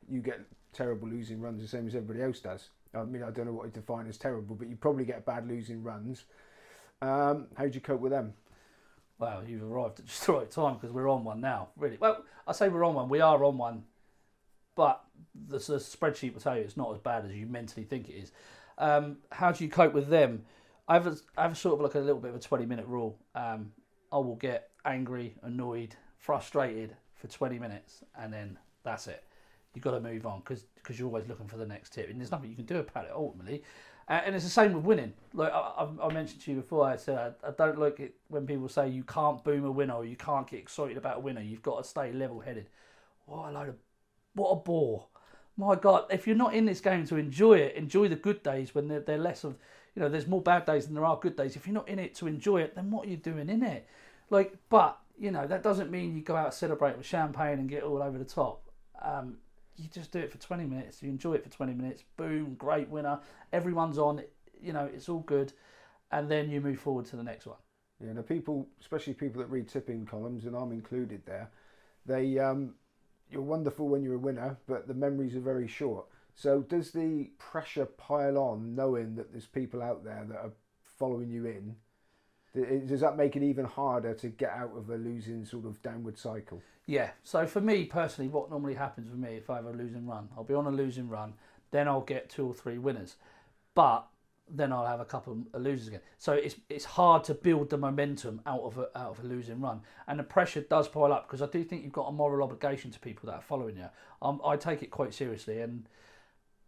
[0.08, 0.40] you get
[0.72, 2.68] terrible losing runs the same as everybody else does.
[2.94, 5.48] I mean, I don't know what you define as terrible, but you probably get bad
[5.48, 6.24] losing runs.
[7.02, 8.34] Um, how do you cope with them?
[9.18, 11.98] Well, you've arrived at just the right time because we're on one now, really.
[12.00, 13.84] Well, I say we're on one, we are on one,
[14.74, 15.02] but
[15.34, 18.14] the, the spreadsheet will tell you it's not as bad as you mentally think it
[18.14, 18.32] is.
[18.78, 20.44] Um, how do you cope with them?
[20.88, 22.86] I have a, I have sort of like a little bit of a 20 minute
[22.86, 23.18] rule.
[23.34, 23.72] Um,
[24.12, 29.24] I will get angry, annoyed, frustrated for 20 minutes, and then that's it.
[29.74, 32.20] You've got to move on because because you're always looking for the next tip, and
[32.20, 33.62] there's nothing you can do about it ultimately.
[34.08, 35.14] Uh, and it's the same with winning.
[35.32, 38.46] Like I, I, mentioned to you before, I said I, I, don't like it when
[38.46, 41.40] people say you can't boom a winner or you can't get excited about a winner.
[41.40, 42.68] You've got to stay level headed.
[43.24, 43.76] What a load of
[44.34, 45.06] what a bore!
[45.56, 48.74] My God, if you're not in this game to enjoy it, enjoy the good days
[48.74, 49.56] when they're, they're less of
[49.94, 51.56] you know, there's more bad days than there are good days.
[51.56, 53.86] If you're not in it to enjoy it, then what are you doing in it?
[54.30, 57.68] Like, but you know, that doesn't mean you go out and celebrate with champagne and
[57.68, 58.68] get all over the top.
[59.00, 59.38] Um,
[59.76, 61.02] you just do it for 20 minutes.
[61.02, 62.04] You enjoy it for 20 minutes.
[62.16, 63.20] Boom, great winner.
[63.52, 64.22] Everyone's on.
[64.60, 65.52] You know, it's all good,
[66.10, 67.58] and then you move forward to the next one.
[68.04, 71.50] Yeah, the people, especially people that read tipping columns, and I'm included there,
[72.06, 72.74] they um,
[73.30, 76.06] you're wonderful when you're a winner, but the memories are very short.
[76.34, 80.52] So does the pressure pile on knowing that there's people out there that are
[80.98, 81.76] following you in?
[82.86, 86.18] Does that make it even harder to get out of a losing sort of downward
[86.18, 86.62] cycle?
[86.86, 87.10] Yeah.
[87.22, 90.28] So for me personally, what normally happens with me if I have a losing run,
[90.36, 91.34] I'll be on a losing run,
[91.70, 93.16] then I'll get two or three winners,
[93.74, 94.06] but
[94.50, 96.00] then I'll have a couple of losers again.
[96.18, 99.60] So it's it's hard to build the momentum out of a, out of a losing
[99.60, 102.44] run, and the pressure does pile up because I do think you've got a moral
[102.44, 103.88] obligation to people that are following you.
[104.20, 105.88] Um, I take it quite seriously, and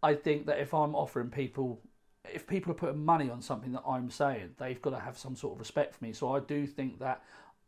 [0.01, 1.79] I think that if I'm offering people,
[2.25, 5.35] if people are putting money on something that I'm saying, they've got to have some
[5.35, 6.13] sort of respect for me.
[6.13, 7.21] So I do think that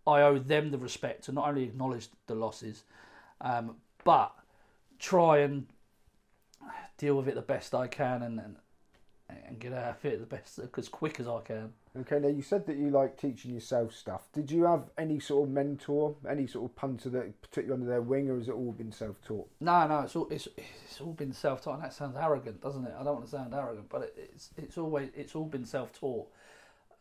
[0.08, 2.84] I owe them the respect to not only acknowledge the losses,
[3.42, 4.34] um, but
[4.98, 5.68] try and
[6.98, 8.56] deal with it the best I can and, and,
[9.30, 11.74] and get out of it the best as quick as I can.
[11.98, 14.28] Okay, now you said that you like teaching yourself stuff.
[14.32, 17.88] Did you have any sort of mentor, any sort of punter that put you under
[17.88, 19.50] their wing, or has it all been self-taught?
[19.60, 21.82] No, no, it's all it's, it's all been self-taught.
[21.82, 22.94] that sounds arrogant, doesn't it?
[22.98, 26.28] I don't want to sound arrogant, but it, it's it's always it's all been self-taught.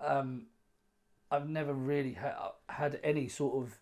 [0.00, 0.46] Um,
[1.30, 3.78] I've never really ha- had any sort of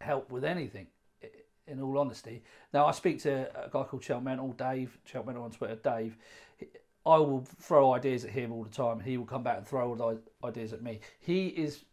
[0.00, 0.88] help with anything.
[1.68, 5.74] In all honesty, now I speak to a guy called Chelmental, Dave Chelmental on Twitter.
[5.74, 6.16] Dave,
[7.04, 9.00] I will throw ideas at him all the time.
[9.00, 11.00] He will come back and throw ideas at me.
[11.18, 11.84] He is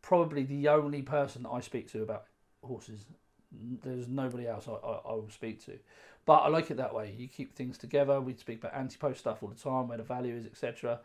[0.00, 2.24] probably the only person that I speak to about
[2.64, 3.04] horses.
[3.52, 5.78] There's nobody else I, I, I will speak to.
[6.24, 7.14] But I like it that way.
[7.16, 8.20] You keep things together.
[8.20, 11.00] We speak about anti-post stuff all the time, where the value is, etc.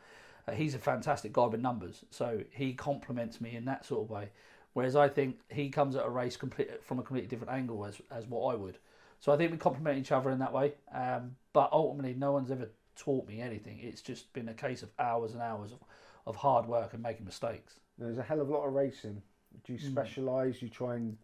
[0.47, 4.09] Uh, he's a fantastic guy with numbers, so he complements me in that sort of
[4.09, 4.29] way.
[4.73, 7.99] Whereas I think he comes at a race complete, from a completely different angle as
[8.11, 8.77] as what I would.
[9.19, 10.73] So I think we complement each other in that way.
[10.93, 13.79] Um, but ultimately, no one's ever taught me anything.
[13.81, 15.79] It's just been a case of hours and hours of,
[16.25, 17.79] of hard work and making mistakes.
[17.97, 19.21] There's a hell of a lot of racing.
[19.63, 19.91] Do you Mm.
[19.91, 20.61] specialise?
[20.61, 21.17] You try and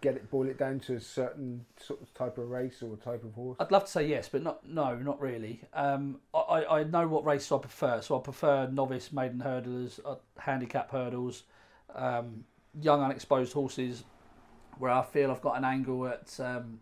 [0.00, 3.24] get it, boil it down to a certain sort of type of race or type
[3.24, 3.56] of horse?
[3.58, 5.62] I'd love to say yes, but not no, not really.
[5.72, 9.98] Um, I, I I know what races I prefer, so I prefer novice maiden hurdlers,
[10.04, 11.42] uh, handicap hurdles,
[11.94, 12.44] um,
[12.80, 14.04] young unexposed horses,
[14.78, 16.80] where I feel I've got an angle at um,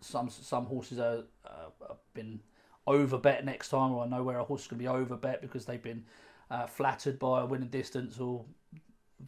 [0.00, 2.40] some some horses are uh, have been
[2.86, 5.16] over bet next time, or I know where a horse is going to be over
[5.16, 6.04] bet because they've been
[6.50, 8.44] uh, flattered by a winning distance or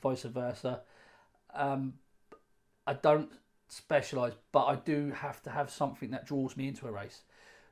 [0.01, 0.81] vice versa.
[1.55, 1.95] Um,
[2.87, 3.31] I don't
[3.69, 7.23] specialise, but I do have to have something that draws me into a race.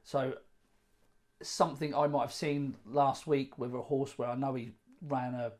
[0.04, 0.34] So
[1.42, 4.72] something I might have seen last week with a horse where I know he
[5.06, 5.52] ran a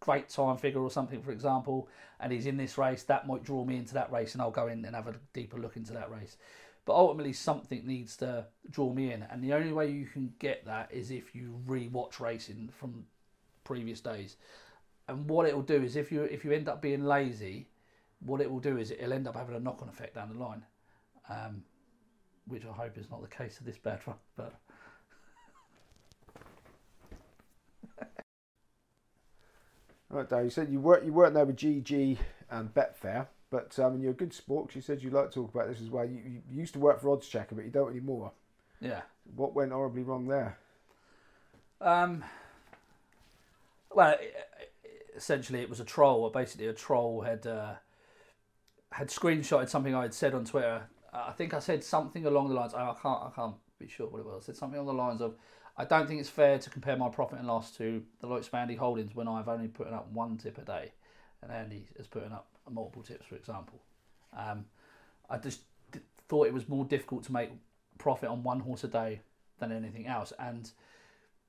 [0.00, 1.88] great time figure or something, for example,
[2.20, 4.68] and he's in this race, that might draw me into that race, and I'll go
[4.68, 6.36] in and have a deeper look into that race.
[6.84, 10.64] But ultimately, something needs to draw me in, and the only way you can get
[10.66, 13.06] that is if you re-watch racing from
[13.64, 14.36] previous days.
[15.08, 17.68] And what it will do is, if you if you end up being lazy,
[18.20, 20.64] what it will do is it'll end up having a knock-on effect down the line,
[21.28, 21.62] um,
[22.48, 24.16] which I hope is not the case of this bad one.
[24.36, 24.54] But
[30.10, 30.44] Right, Dave.
[30.44, 32.18] You said you weren't you weren't there with GG
[32.50, 34.68] and Betfair, but um, you're a good sport.
[34.68, 36.04] 'cause you said you'd like to talk about this as well.
[36.04, 38.32] You, you used to work for Oddschecker, but you don't anymore.
[38.80, 39.02] yeah,
[39.34, 40.58] What went horribly wrong there?
[41.80, 42.24] Um,
[43.94, 44.16] well,
[45.16, 46.22] essentially, it was a troll.
[46.24, 47.74] or Basically, a troll had uh,
[48.92, 50.82] had screenshotted something I had said on Twitter.
[51.12, 52.74] Uh, I think I said something along the lines.
[52.74, 53.22] I can't.
[53.22, 54.44] I can't be sure what it was.
[54.44, 55.36] I said something along the lines of,
[55.76, 58.54] "I don't think it's fair to compare my profit and loss to the likes of
[58.54, 60.92] Andy Holdings when I've only put up one tip a day,
[61.42, 63.80] and Andy is putting up multiple tips, for example."
[64.36, 64.66] Um,
[65.30, 65.62] I just
[66.28, 67.50] thought it was more difficult to make
[67.98, 69.20] profit on one horse a day
[69.58, 70.70] than anything else, and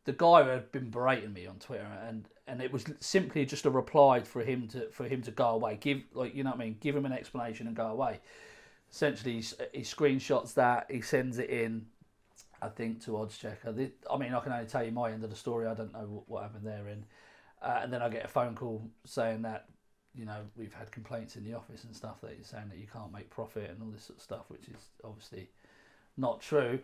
[0.06, 3.70] the guy had been berating me on Twitter, and and it was simply just a
[3.70, 5.78] reply for him to for him to go away.
[5.80, 6.78] Give like you know what I mean.
[6.80, 8.20] Give him an explanation and go away.
[8.92, 10.88] Essentially, he, he screenshots that.
[10.90, 11.86] He sends it in.
[12.62, 13.76] I think to Oddschecker.
[13.76, 15.68] The- I mean, I can only tell you my end of the story.
[15.68, 17.06] I don't know what, what happened therein.
[17.62, 19.66] Uh, and then I get a phone call saying that
[20.16, 22.88] you know we've had complaints in the office and stuff that he's saying that you
[22.92, 25.50] can't make profit and all this sort of stuff, which is obviously
[26.16, 26.80] not true.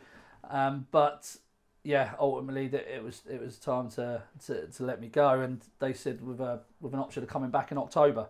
[0.50, 1.36] Um, but
[1.84, 5.62] yeah, ultimately that it was it was time to, to, to let me go, and
[5.80, 8.28] they said with a with an option of coming back in October.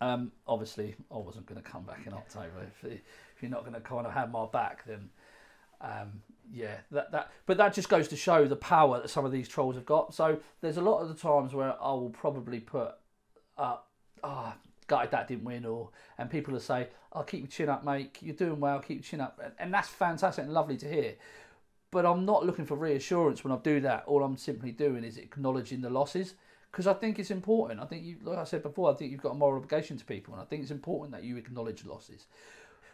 [0.00, 2.66] Um, obviously, I wasn't going to come back in October.
[2.66, 5.10] If, if you're not going to kind of have my back, then
[5.80, 7.30] um, yeah, that that.
[7.44, 10.14] But that just goes to show the power that some of these trolls have got.
[10.14, 12.92] So there's a lot of the times where I will probably put
[13.58, 13.90] up,
[14.24, 14.56] ah,
[14.86, 18.16] gutted that didn't win, or and people will say, "I'll keep your chin up, mate.
[18.22, 18.80] You're doing well.
[18.80, 21.16] Keep your chin up," and, and that's fantastic and lovely to hear
[21.92, 24.04] but I'm not looking for reassurance when I do that.
[24.06, 26.34] All I'm simply doing is acknowledging the losses
[26.72, 27.80] because I think it's important.
[27.80, 30.04] I think you, like I said before, I think you've got a moral obligation to
[30.04, 32.26] people, and I think it's important that you acknowledge losses.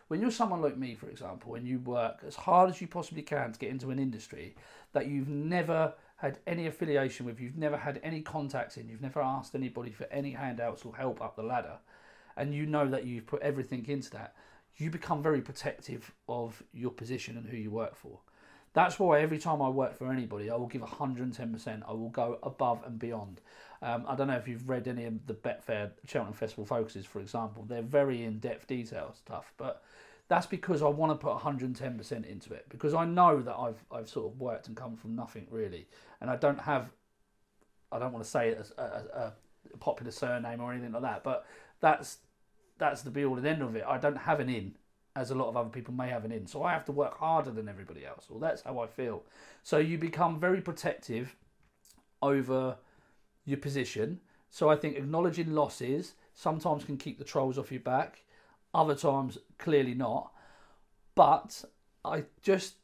[0.08, 3.22] When you're someone like me, for example, and you work as hard as you possibly
[3.22, 4.56] can to get into an industry
[4.92, 9.22] that you've never had any affiliation with, you've never had any contacts in, you've never
[9.22, 11.78] asked anybody for any handouts or help up the ladder,
[12.36, 14.34] and you know that you've put everything into that,
[14.76, 18.18] you become very protective of your position and who you work for.
[18.74, 21.82] That's why every time I work for anybody, I will give 110%.
[21.88, 23.40] I will go above and beyond.
[23.80, 27.20] Um, I don't know if you've read any of the Betfair Cheltenham Festival focuses, for
[27.20, 27.64] example.
[27.66, 29.82] They're very in-depth detail stuff, but
[30.28, 34.08] that's because I want to put 110% into it because I know that I've I've
[34.08, 35.88] sort of worked and come from nothing really,
[36.20, 36.90] and I don't have.
[37.90, 39.32] I don't want to say it as a, a,
[39.74, 41.46] a popular surname or anything like that, but
[41.80, 42.18] that's
[42.76, 43.84] that's the be all and end of it.
[43.86, 44.76] I don't have an in
[45.18, 46.46] as a lot of other people may have an in.
[46.46, 48.26] So I have to work harder than everybody else.
[48.30, 49.24] Well, that's how I feel.
[49.64, 51.34] So you become very protective
[52.22, 52.76] over
[53.44, 54.20] your position.
[54.50, 58.22] So I think acknowledging losses sometimes can keep the trolls off your back,
[58.72, 60.30] other times clearly not.
[61.16, 61.64] But
[62.04, 62.74] I just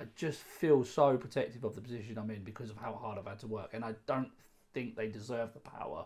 [0.00, 3.26] I just feel so protective of the position I'm in because of how hard I've
[3.26, 4.30] had to work and I don't
[4.74, 6.04] think they deserve the power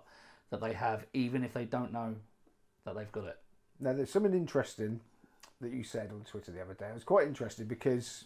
[0.50, 2.14] that they have even if they don't know
[2.85, 3.38] that they've got it.
[3.81, 5.00] Now, there's something interesting
[5.61, 6.87] that you said on Twitter the other day.
[6.87, 8.25] It was quite interesting because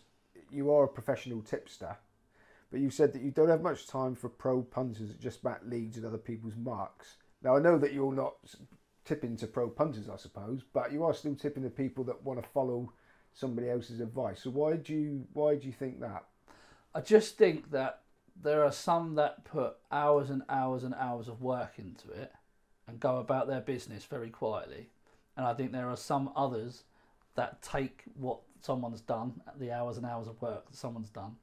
[0.51, 1.97] you are a professional tipster,
[2.70, 5.61] but you said that you don't have much time for pro punters that just back
[5.64, 7.16] leads and other people's marks.
[7.42, 8.37] Now, I know that you're not
[9.05, 12.42] tipping to pro punters, I suppose, but you are still tipping to people that want
[12.42, 12.92] to follow
[13.35, 14.42] somebody else's advice.
[14.42, 16.25] So why do you why do you think that?
[16.94, 18.01] I just think that
[18.40, 22.33] there are some that put hours and hours and hours of work into it
[22.87, 24.88] and go about their business very quietly.
[25.37, 26.85] And I think there are some others
[27.35, 31.37] that take what someone's done, the hours and hours of work that someone's done,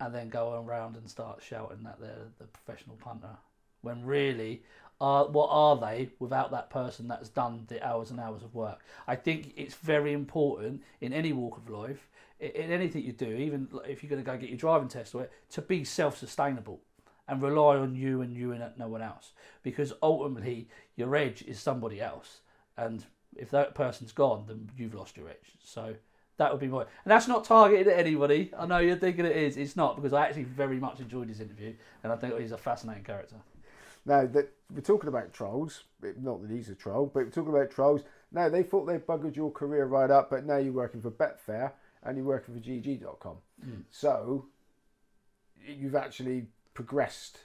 [0.00, 3.36] and then go around and start shouting that they're the professional punter.
[3.82, 4.62] When really,
[5.00, 8.80] uh, what are they without that person that's done the hours and hours of work?
[9.06, 12.08] I think it's very important in any walk of life,
[12.40, 15.14] in, in anything you do, even if you're going to go get your driving test
[15.14, 16.80] or it, to be self-sustainable
[17.28, 19.32] and rely on you and you and no one else.
[19.62, 22.40] Because ultimately, your edge is somebody else,
[22.76, 23.04] and
[23.36, 25.56] if that person's gone, then you've lost your edge.
[25.62, 25.94] So
[26.36, 26.80] that would be my.
[26.80, 28.50] And that's not targeted at anybody.
[28.58, 29.56] I know you're thinking it is.
[29.56, 32.58] It's not because I actually very much enjoyed his interview, and I think he's a
[32.58, 33.36] fascinating character.
[34.06, 35.84] Now that we're talking about trolls,
[36.20, 38.02] not that he's a troll, but we're talking about trolls.
[38.32, 41.72] Now they thought they buggered your career right up, but now you're working for Betfair
[42.02, 43.36] and you're working for GG.com.
[43.64, 43.82] Mm.
[43.90, 44.46] So
[45.66, 47.38] you've actually progressed,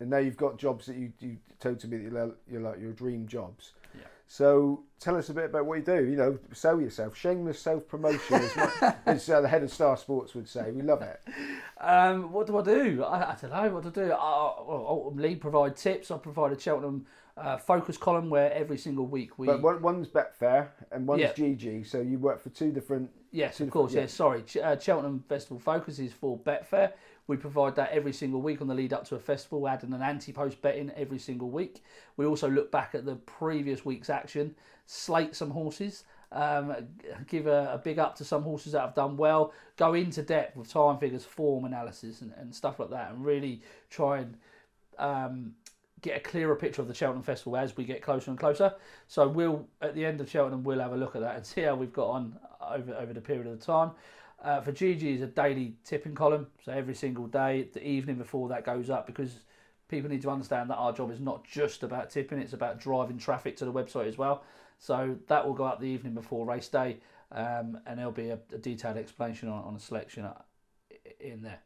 [0.00, 2.92] and now you've got jobs that you you told to me that you're like your
[2.92, 3.72] dream jobs.
[4.28, 6.04] So tell us a bit about what you do.
[6.04, 7.16] You know, sell yourself.
[7.16, 10.70] Shameless self promotion, as, as uh, the head of Star Sports would say.
[10.72, 11.20] We love it.
[11.80, 13.04] Um, what do I do?
[13.04, 14.12] I, I don't know what to do.
[14.12, 16.10] I, well, provide tips.
[16.10, 19.46] I provide a Cheltenham uh, focus column where every single week we.
[19.46, 21.32] But one, one's Betfair and one's yeah.
[21.32, 21.86] GG.
[21.86, 23.10] So you work for two different.
[23.30, 23.92] Yes, two of course.
[23.92, 24.02] Yeah.
[24.02, 24.06] yeah.
[24.06, 24.42] sorry.
[24.42, 26.92] Ch- uh, Cheltenham Festival Focus is for Betfair.
[27.26, 30.02] We provide that every single week on the lead up to a festival, adding an
[30.02, 31.82] ante post betting every single week.
[32.16, 34.54] We also look back at the previous week's action,
[34.86, 36.74] slate some horses, um,
[37.26, 40.56] give a, a, big up to some horses that have done well, go into depth
[40.56, 44.36] with time figures, form analysis, and, and stuff like that, and really try and
[44.98, 45.54] um,
[46.02, 48.74] get a clearer picture of the Cheltenham Festival as we get closer and closer.
[49.08, 51.62] So we'll at the end of Cheltenham we'll have a look at that and see
[51.62, 53.92] how we've got on over over the period of the time.
[54.42, 58.48] Uh, for GG is a daily tipping column, so every single day, the evening before
[58.48, 59.40] that goes up, because
[59.88, 63.18] people need to understand that our job is not just about tipping; it's about driving
[63.18, 64.44] traffic to the website as well.
[64.78, 66.98] So that will go up the evening before race day,
[67.32, 70.34] um, and there'll be a, a detailed explanation on, on a selection uh,
[71.18, 71.60] in there.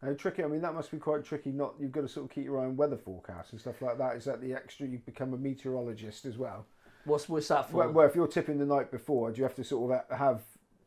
[0.00, 0.44] And tricky.
[0.44, 1.50] I mean, that must be quite tricky.
[1.50, 4.16] Not you've got to sort of keep your own weather forecast and stuff like that.
[4.16, 4.86] Is that the extra?
[4.86, 6.66] You become a meteorologist as well.
[7.04, 7.78] What's what's that for?
[7.78, 10.42] Well, well, if you're tipping the night before, do you have to sort of have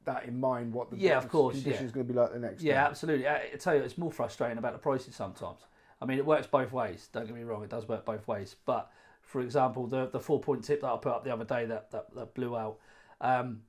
[0.06, 1.94] that in mind what the yeah, of course, conditions yeah.
[1.94, 2.80] going to be like the next yeah, day.
[2.80, 3.28] absolutely.
[3.28, 5.60] I, I tell you, it's more frustrating about the prices sometimes.
[6.02, 7.10] I mean, it works both ways.
[7.12, 8.56] Don't get me wrong; it does work both ways.
[8.66, 11.66] But for example, the the four point tip that I put up the other day
[11.66, 12.78] that that, that blew out.
[13.20, 13.62] Um,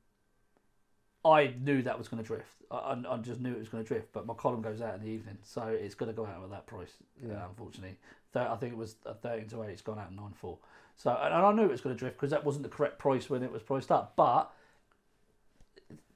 [1.24, 2.48] I knew that was going to drift.
[2.70, 5.02] I, I, just knew it was going to drift, but my column goes out in
[5.02, 6.94] the evening, so it's going to go out at that price.
[7.24, 7.34] Yeah.
[7.34, 7.96] Uh, unfortunately,
[8.34, 9.70] I think it was thirteen to eight.
[9.70, 10.58] It's gone out at nine four.
[10.96, 13.30] So, and I knew it was going to drift because that wasn't the correct price
[13.30, 14.14] when it was priced up.
[14.16, 14.52] But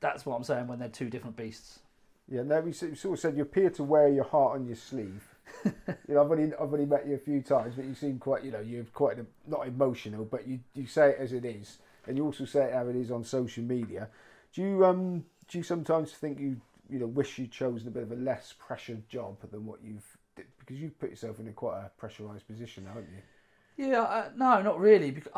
[0.01, 1.81] that's what I'm saying when they're two different beasts.
[2.29, 5.23] Yeah, no, we sort of said you appear to wear your heart on your sleeve.
[5.65, 5.73] you
[6.09, 8.51] know, I've only I've only met you a few times, but you seem quite, you
[8.51, 12.25] know, you're quite not emotional, but you you say it as it is, and you
[12.25, 14.09] also say it how it is on social media.
[14.53, 16.61] Do you um do you sometimes think you
[16.91, 20.17] you know wish you'd chosen a bit of a less pressured job than what you've
[20.35, 23.87] because you've put yourself in a quite a pressurized position, haven't you?
[23.89, 25.11] Yeah, uh, no, not really.
[25.11, 25.33] Because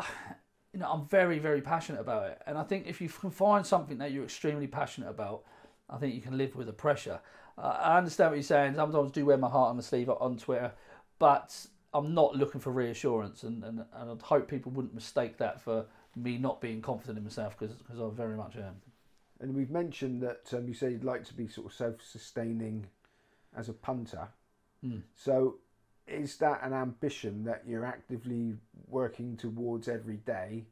[0.73, 2.41] you know, I'm very, very passionate about it.
[2.45, 5.43] And I think if you can find something that you're extremely passionate about,
[5.89, 7.19] I think you can live with the pressure.
[7.57, 8.75] Uh, I understand what you're saying.
[8.75, 10.71] Sometimes I do wear my heart on the sleeve on Twitter,
[11.17, 13.43] but I'm not looking for reassurance.
[13.43, 17.23] And, and, and I'd hope people wouldn't mistake that for me not being confident in
[17.23, 18.75] myself because I very much am.
[19.39, 22.87] And we've mentioned that um, you say you'd like to be sort of self sustaining
[23.55, 24.27] as a punter.
[24.85, 25.01] Mm.
[25.15, 25.55] So
[26.09, 28.55] is that an ambition that you're actively
[28.87, 30.65] working towards every day?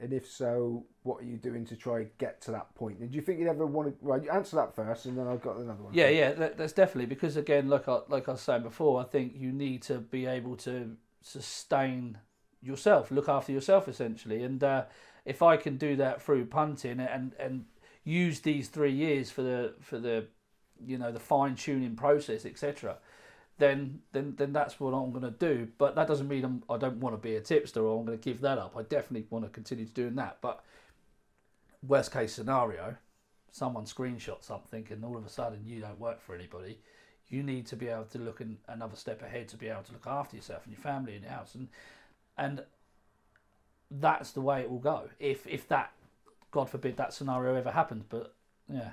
[0.00, 3.00] And if so, what are you doing to try get to that point?
[3.00, 3.94] And do you think you'd ever want to?
[4.00, 5.92] Well, you answer that first, and then I've got another one.
[5.92, 9.04] Yeah, yeah, that, that's definitely because again, like I like I was saying before, I
[9.04, 12.18] think you need to be able to sustain
[12.62, 14.42] yourself, look after yourself essentially.
[14.42, 14.84] And uh,
[15.26, 17.66] if I can do that through punting and and
[18.02, 20.28] use these three years for the for the
[20.82, 22.96] you know the fine tuning process, etc
[23.60, 25.68] then then then that's what I'm going to do.
[25.78, 28.06] But that doesn't mean I'm, I do not want to be a tipster or I'm
[28.06, 28.76] going to give that up.
[28.76, 30.38] I definitely want to continue to doing that.
[30.40, 30.64] But
[31.86, 32.96] worst case scenario,
[33.52, 36.78] someone screenshot something and all of a sudden you don't work for anybody.
[37.28, 39.92] You need to be able to look in another step ahead to be able to
[39.92, 41.68] look after yourself and your family and your house and
[42.36, 42.64] and
[43.90, 45.10] that's the way it will go.
[45.18, 45.92] If if that
[46.50, 48.34] God forbid that scenario ever happens, but
[48.72, 48.90] yeah.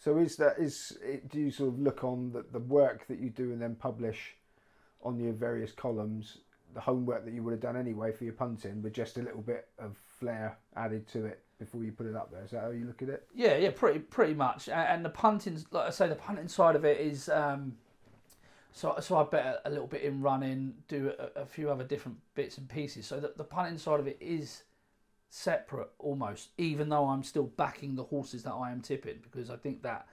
[0.00, 3.20] So is that is it, do you sort of look on the, the work that
[3.20, 4.34] you do and then publish
[5.02, 6.38] on your various columns
[6.74, 9.42] the homework that you would have done anyway for your punting with just a little
[9.42, 12.44] bit of flair added to it before you put it up there.
[12.44, 13.26] Is that how you look at it?
[13.34, 14.68] Yeah, yeah, pretty pretty much.
[14.68, 17.28] And the punting, like I say, the punting side of it is.
[17.28, 17.76] Um,
[18.72, 22.18] so, so I bet a little bit in running, do a, a few other different
[22.36, 23.04] bits and pieces.
[23.04, 24.62] So that the punting side of it is
[25.30, 29.56] separate almost, even though I'm still backing the horses that I am tipping because I
[29.56, 30.06] think that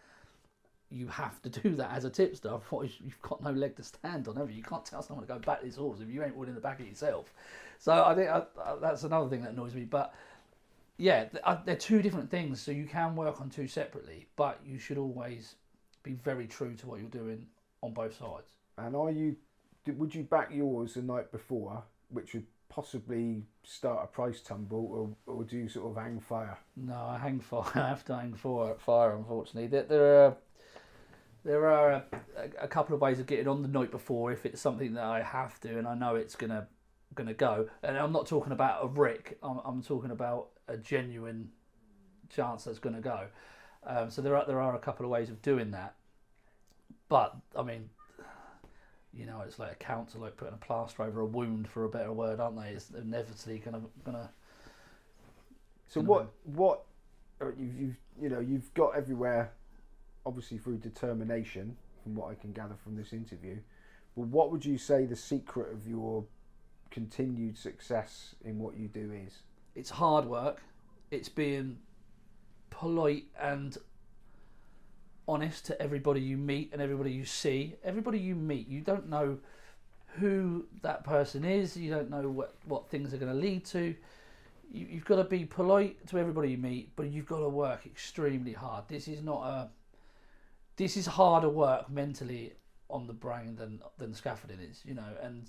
[0.89, 2.49] you have to do that as a tipster.
[2.49, 4.57] Otherwise, you've got no leg to stand on, have you?
[4.57, 6.79] You can't tell someone to go back this horse if you ain't winning the back
[6.79, 7.33] of yourself.
[7.79, 9.83] So I think uh, uh, that's another thing that annoys me.
[9.83, 10.13] But
[10.97, 11.25] yeah,
[11.65, 12.61] they're two different things.
[12.61, 15.55] So you can work on two separately, but you should always
[16.03, 17.45] be very true to what you're doing
[17.81, 18.53] on both sides.
[18.77, 19.35] And are you?
[19.87, 25.35] Would you back yours the night before, which would possibly start a price tumble, or,
[25.35, 26.57] or do you sort of hang fire?
[26.75, 27.71] No, I hang fire.
[27.75, 28.75] I have to hang fire.
[28.77, 29.67] Fire, unfortunately.
[29.67, 30.37] There, there are
[31.43, 32.03] there are a,
[32.63, 35.21] a, couple of ways of getting on the night before if it's something that I
[35.21, 36.67] have to, and I know it's gonna
[37.15, 37.67] gonna go.
[37.83, 39.37] And I'm not talking about a rick.
[39.41, 41.49] I'm, I'm talking about a genuine
[42.29, 43.27] chance that's gonna go.
[43.85, 45.95] Um, so there are there are a couple of ways of doing that.
[47.07, 47.89] But I mean,
[49.17, 51.89] you know, it's like a council like putting a plaster over a wound, for a
[51.89, 52.69] better word, aren't they?
[52.69, 54.29] It's inevitably gonna gonna.
[55.87, 56.83] So gonna what what
[57.41, 59.51] uh, you've, you've you know you've got everywhere,
[60.25, 63.57] obviously through determination, from what I can gather from this interview.
[64.15, 66.23] But what would you say the secret of your
[66.91, 69.39] continued success in what you do is?
[69.75, 70.61] It's hard work.
[71.11, 71.77] It's being
[72.69, 73.77] polite and
[75.27, 77.75] honest to everybody you meet and everybody you see.
[77.83, 79.37] Everybody you meet, you don't know
[80.19, 81.75] who that person is.
[81.77, 83.95] You don't know what what things are going to lead to.
[84.69, 87.85] You, you've got to be polite to everybody you meet, but you've got to work
[87.85, 88.85] extremely hard.
[88.87, 89.69] This is not a.
[90.75, 92.53] This is harder work mentally
[92.89, 95.47] on the brain than than scaffolding is, you know, and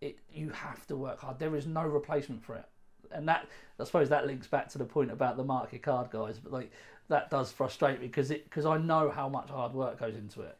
[0.00, 1.38] it you have to work hard.
[1.38, 2.64] There is no replacement for it,
[3.12, 6.38] and that I suppose that links back to the point about the market card guys.
[6.38, 6.72] But like
[7.08, 10.42] that does frustrate me because it because I know how much hard work goes into
[10.42, 10.56] it.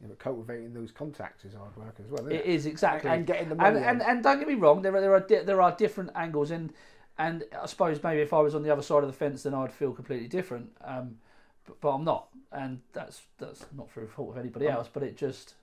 [0.00, 2.26] Yeah, but cultivating those contacts is hard work as well.
[2.26, 3.78] It, it is exactly, and, and getting the money.
[3.78, 6.10] And, and, and don't get me wrong, there are there are di- there are different
[6.14, 6.72] angles, and
[7.18, 9.54] and I suppose maybe if I was on the other side of the fence, then
[9.54, 10.70] I'd feel completely different.
[10.82, 11.18] Um,
[11.66, 14.88] but, but I'm not, and that's that's not through fault of anybody else.
[14.92, 15.54] But it just.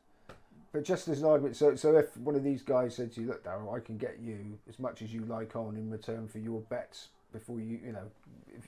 [0.72, 3.28] But just as an argument, so so if one of these guys said to you,
[3.28, 6.38] "Look, Daryl, I can get you as much as you like on in return for
[6.38, 8.06] your bets before you, you know,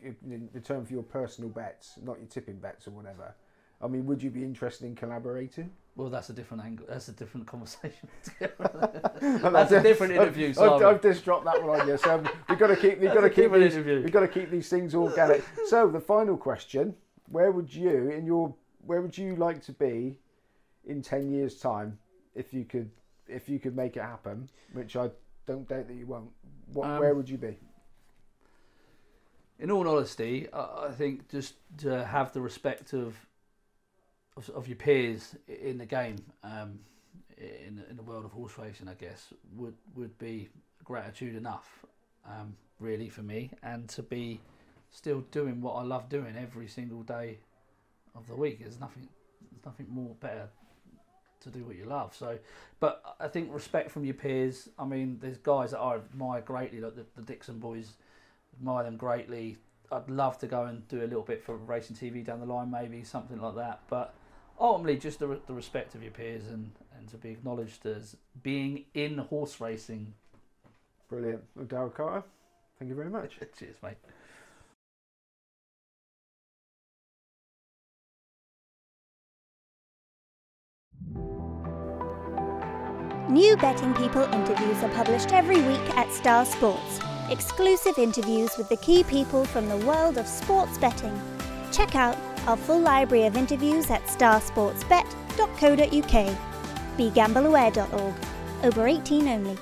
[0.01, 3.33] if, in return for your personal bets, not your tipping bets or whatever.
[3.81, 5.71] I mean, would you be interested in collaborating?
[5.95, 6.85] Well, that's a different angle.
[6.87, 8.07] That's a different conversation.
[8.39, 10.53] that's a different interview.
[10.59, 11.97] I've, I've, just dropped that one on you.
[11.97, 12.99] So we've got to keep.
[12.99, 13.73] We've got to keep these.
[13.73, 14.01] Interview.
[14.03, 15.43] We've got to keep these things organic.
[15.67, 16.95] so the final question:
[17.29, 18.53] Where would you, in your,
[18.85, 20.17] where would you like to be,
[20.85, 21.97] in ten years' time,
[22.35, 22.89] if you could,
[23.27, 24.49] if you could make it happen?
[24.73, 25.09] Which I
[25.45, 26.29] don't doubt that you won't.
[26.71, 27.57] What, um, where would you be?
[29.61, 33.15] In all honesty, I, I think just to have the respect of
[34.37, 36.79] of, of your peers in the game, um,
[37.37, 40.49] in in the world of horse racing, I guess would would be
[40.83, 41.85] gratitude enough,
[42.25, 44.41] um, really for me, and to be
[44.89, 47.37] still doing what I love doing every single day
[48.15, 48.59] of the week.
[48.59, 49.07] There's nothing,
[49.51, 50.49] there's nothing more better
[51.41, 52.15] to do what you love.
[52.15, 52.37] So,
[52.79, 54.69] but I think respect from your peers.
[54.77, 57.93] I mean, there's guys that I admire greatly, like the, the Dixon boys
[58.57, 59.57] admire them greatly.
[59.91, 62.71] I'd love to go and do a little bit for racing TV down the line,
[62.71, 63.81] maybe something like that.
[63.89, 64.13] But
[64.59, 68.85] ultimately, just the, the respect of your peers and, and to be acknowledged as being
[68.93, 70.13] in horse racing.
[71.09, 71.43] Brilliant.
[71.55, 72.23] Well, Daryl Carter,
[72.79, 73.37] thank you very much.
[73.59, 73.97] Cheers, mate.
[83.29, 86.99] New Betting People interviews are published every week at Star Sports
[87.31, 91.19] exclusive interviews with the key people from the world of sports betting.
[91.71, 96.37] Check out our full library of interviews at starsportsbet.co.uk.
[96.97, 98.13] BeGambleAware.org.
[98.63, 99.57] Over 18 only.